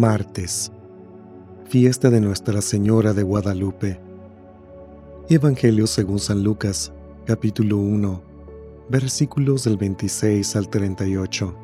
Martes, 0.00 0.72
fiesta 1.68 2.08
de 2.08 2.22
Nuestra 2.22 2.62
Señora 2.62 3.12
de 3.12 3.22
Guadalupe. 3.22 4.00
Evangelio 5.28 5.86
según 5.86 6.18
San 6.18 6.42
Lucas, 6.42 6.90
capítulo 7.26 7.76
1, 7.76 8.22
versículos 8.88 9.64
del 9.64 9.76
26 9.76 10.56
al 10.56 10.70
38. 10.70 11.54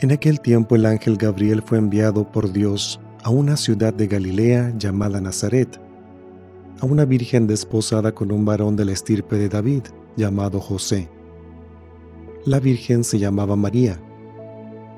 En 0.00 0.10
aquel 0.10 0.40
tiempo 0.40 0.74
el 0.74 0.86
ángel 0.86 1.18
Gabriel 1.18 1.60
fue 1.60 1.76
enviado 1.76 2.32
por 2.32 2.50
Dios 2.50 2.98
a 3.22 3.28
una 3.28 3.58
ciudad 3.58 3.92
de 3.92 4.06
Galilea 4.06 4.72
llamada 4.78 5.20
Nazaret, 5.20 5.78
a 6.80 6.86
una 6.86 7.04
virgen 7.04 7.46
desposada 7.46 8.12
con 8.12 8.32
un 8.32 8.46
varón 8.46 8.74
de 8.74 8.86
la 8.86 8.92
estirpe 8.92 9.36
de 9.36 9.50
David 9.50 9.82
llamado 10.16 10.60
José. 10.60 11.10
La 12.46 12.58
virgen 12.58 13.04
se 13.04 13.18
llamaba 13.18 13.54
María. 13.54 14.00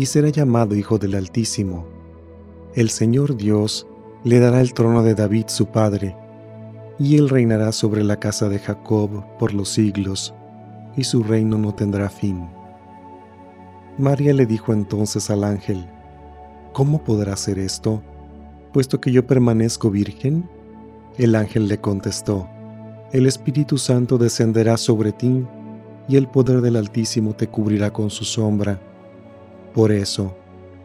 y 0.00 0.06
será 0.06 0.30
llamado 0.30 0.74
Hijo 0.74 0.96
del 0.96 1.14
Altísimo. 1.14 1.84
El 2.74 2.88
Señor 2.88 3.36
Dios 3.36 3.86
le 4.24 4.40
dará 4.40 4.62
el 4.62 4.72
trono 4.72 5.02
de 5.02 5.14
David 5.14 5.48
su 5.48 5.66
padre, 5.66 6.16
y 6.98 7.18
él 7.18 7.28
reinará 7.28 7.70
sobre 7.70 8.02
la 8.02 8.18
casa 8.18 8.48
de 8.48 8.58
Jacob 8.58 9.22
por 9.38 9.52
los 9.52 9.68
siglos, 9.68 10.34
y 10.96 11.04
su 11.04 11.22
reino 11.22 11.58
no 11.58 11.74
tendrá 11.74 12.08
fin. 12.08 12.48
María 13.98 14.32
le 14.32 14.46
dijo 14.46 14.72
entonces 14.72 15.28
al 15.28 15.44
ángel, 15.44 15.86
¿Cómo 16.72 17.04
podrá 17.04 17.36
ser 17.36 17.58
esto, 17.58 18.00
puesto 18.72 19.02
que 19.02 19.12
yo 19.12 19.26
permanezco 19.26 19.90
virgen? 19.90 20.48
El 21.18 21.34
ángel 21.34 21.68
le 21.68 21.78
contestó, 21.78 22.48
El 23.12 23.26
Espíritu 23.26 23.76
Santo 23.76 24.16
descenderá 24.16 24.78
sobre 24.78 25.12
ti, 25.12 25.44
y 26.08 26.16
el 26.16 26.26
poder 26.26 26.62
del 26.62 26.76
Altísimo 26.76 27.34
te 27.34 27.48
cubrirá 27.48 27.92
con 27.92 28.08
su 28.08 28.24
sombra 28.24 28.80
por 29.74 29.92
eso, 29.92 30.34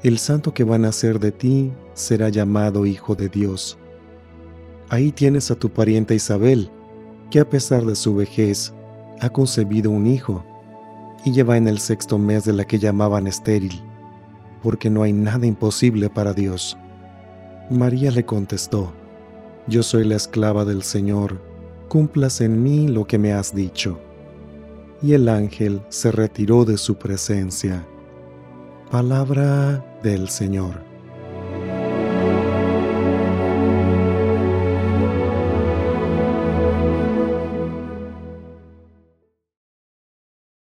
el 0.03 0.19
santo 0.19 0.53
que 0.53 0.63
va 0.63 0.75
a 0.75 0.79
nacer 0.79 1.19
de 1.19 1.31
ti 1.31 1.71
será 1.93 2.29
llamado 2.29 2.85
Hijo 2.85 3.15
de 3.15 3.29
Dios. 3.29 3.77
Ahí 4.89 5.11
tienes 5.11 5.49
a 5.49 5.55
tu 5.55 5.69
pariente 5.69 6.13
Isabel, 6.13 6.69
que 7.31 7.39
a 7.39 7.49
pesar 7.49 7.85
de 7.85 7.95
su 7.95 8.15
vejez, 8.15 8.73
ha 9.19 9.29
concebido 9.29 9.89
un 9.89 10.05
hijo, 10.05 10.43
y 11.23 11.31
lleva 11.31 11.57
en 11.57 11.67
el 11.67 11.79
sexto 11.79 12.19
mes 12.19 12.45
de 12.45 12.53
la 12.53 12.65
que 12.65 12.77
llamaban 12.77 13.25
estéril, 13.25 13.81
porque 14.61 14.91
no 14.91 15.01
hay 15.01 15.13
nada 15.13 15.47
imposible 15.47 16.09
para 16.09 16.33
Dios. 16.33 16.77
María 17.71 18.11
le 18.11 18.25
contestó, 18.25 18.93
Yo 19.67 19.81
soy 19.81 20.03
la 20.03 20.15
esclava 20.15 20.65
del 20.65 20.83
Señor, 20.83 21.41
cumplas 21.87 22.41
en 22.41 22.61
mí 22.61 22.87
lo 22.87 23.05
que 23.05 23.17
me 23.17 23.33
has 23.33 23.55
dicho. 23.55 23.99
Y 25.01 25.13
el 25.13 25.29
ángel 25.29 25.81
se 25.89 26.11
retiró 26.11 26.63
de 26.63 26.77
su 26.77 26.95
presencia. 26.95 27.85
Palabra 28.91 29.83
del 30.03 30.29
Señor. 30.29 30.94